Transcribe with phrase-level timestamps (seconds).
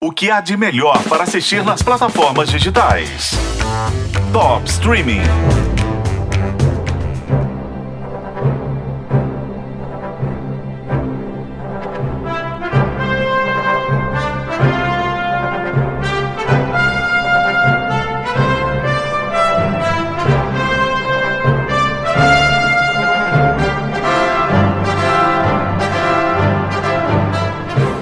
[0.00, 3.32] O que há de melhor para assistir nas plataformas digitais?
[4.32, 5.22] Top Streaming.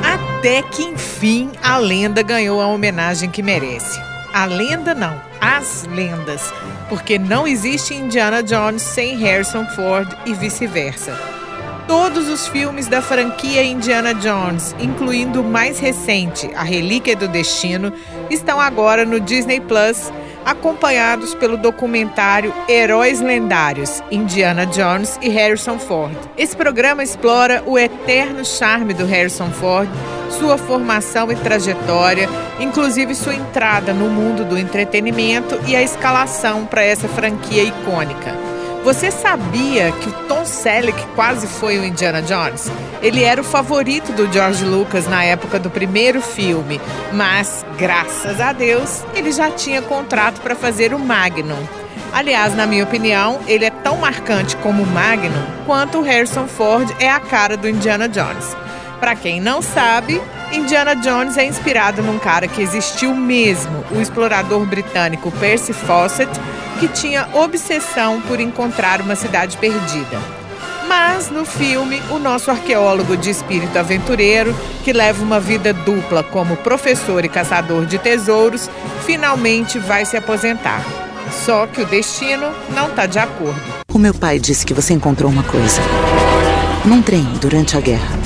[0.04, 3.98] Até que enfim a lenda ganhou a homenagem que merece.
[4.34, 6.52] A lenda não, as lendas,
[6.90, 11.18] porque não existe Indiana Jones sem Harrison Ford e vice-versa.
[11.88, 17.94] Todos os filmes da franquia Indiana Jones, incluindo o mais recente, A Relíquia do Destino,
[18.28, 20.12] estão agora no Disney Plus,
[20.46, 26.16] acompanhados pelo documentário Heróis Lendários, Indiana Jones e Harrison Ford.
[26.38, 29.90] Esse programa explora o eterno charme do Harrison Ford
[30.38, 32.28] sua formação e trajetória,
[32.60, 38.55] inclusive sua entrada no mundo do entretenimento e a escalação para essa franquia icônica.
[38.86, 42.70] Você sabia que o Tom Selleck quase foi o Indiana Jones?
[43.02, 46.80] Ele era o favorito do George Lucas na época do primeiro filme,
[47.12, 51.66] mas, graças a Deus, ele já tinha contrato para fazer o Magnum.
[52.12, 55.32] Aliás, na minha opinião, ele é tão marcante como o Magnum
[55.66, 58.56] quanto o Harrison Ford é a cara do Indiana Jones.
[59.00, 64.64] Para quem não sabe, Indiana Jones é inspirado num cara que existiu mesmo, o explorador
[64.64, 66.30] britânico Percy Fawcett,
[66.76, 70.20] que tinha obsessão por encontrar uma cidade perdida.
[70.88, 76.56] Mas no filme, o nosso arqueólogo de espírito aventureiro, que leva uma vida dupla como
[76.56, 78.70] professor e caçador de tesouros,
[79.04, 80.84] finalmente vai se aposentar.
[81.44, 83.60] Só que o destino não está de acordo.
[83.92, 85.80] O meu pai disse que você encontrou uma coisa.
[86.84, 88.16] Num trem durante a guerra.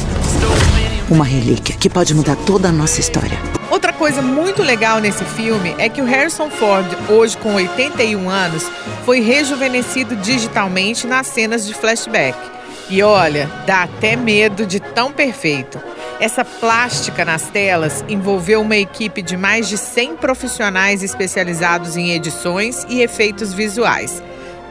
[1.09, 3.39] Uma relíquia que pode mudar toda a nossa história.
[3.71, 8.69] Outra coisa muito legal nesse filme é que o Harrison Ford, hoje com 81 anos,
[9.05, 12.37] foi rejuvenescido digitalmente nas cenas de flashback.
[12.89, 15.81] E olha, dá até medo de tão perfeito.
[16.19, 22.85] Essa plástica nas telas envolveu uma equipe de mais de 100 profissionais especializados em edições
[22.89, 24.21] e efeitos visuais.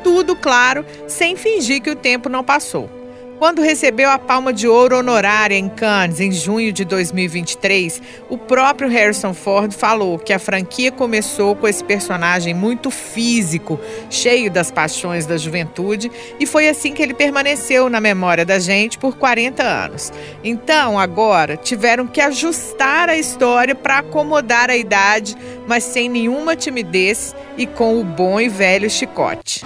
[0.03, 2.98] Tudo, claro, sem fingir que o tempo não passou.
[3.39, 8.89] Quando recebeu a Palma de Ouro honorária em Cannes em junho de 2023, o próprio
[8.89, 13.79] Harrison Ford falou que a franquia começou com esse personagem muito físico,
[14.09, 18.97] cheio das paixões da juventude, e foi assim que ele permaneceu na memória da gente
[18.97, 20.11] por 40 anos.
[20.43, 27.33] Então, agora, tiveram que ajustar a história para acomodar a idade, mas sem nenhuma timidez
[27.57, 29.63] e com o bom e velho chicote.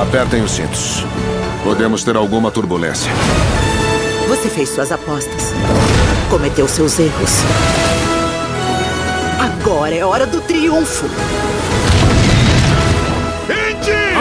[0.00, 1.04] Apertem os cintos.
[1.62, 3.12] Podemos ter alguma turbulência.
[4.28, 5.52] Você fez suas apostas.
[6.30, 7.30] Cometeu seus erros.
[9.38, 11.04] Agora é hora do triunfo.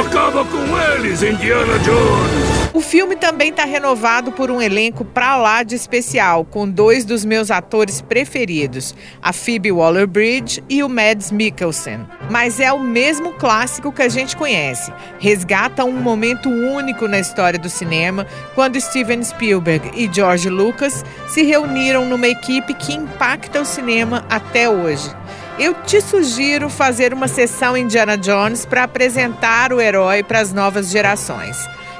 [0.01, 2.58] Acaba com eles, Indiana Jones!
[2.71, 7.25] O filme também está renovado por um elenco pra lá de especial, com dois dos
[7.25, 12.05] meus atores preferidos, a Phoebe Waller-Bridge e o Mads Mikkelsen.
[12.29, 14.93] Mas é o mesmo clássico que a gente conhece.
[15.17, 21.41] Resgata um momento único na história do cinema, quando Steven Spielberg e George Lucas se
[21.41, 25.09] reuniram numa equipe que impacta o cinema até hoje.
[25.57, 30.89] Eu te sugiro fazer uma sessão Indiana Jones para apresentar o herói para as novas
[30.91, 31.57] gerações.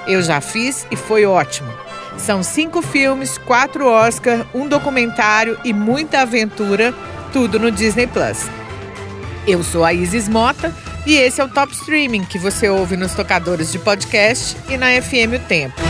[0.08, 1.70] Eu já fiz e foi ótimo.
[2.18, 6.94] São cinco filmes, quatro Oscar, um documentário e muita aventura,
[7.32, 8.50] tudo no Disney Plus.
[9.48, 10.74] Eu sou a Isis Mota
[11.06, 14.88] e esse é o Top Streaming que você ouve nos tocadores de podcast e na
[15.02, 15.89] FM O Tempo.